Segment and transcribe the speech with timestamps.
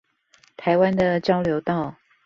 [0.57, 1.95] 台灣的交流道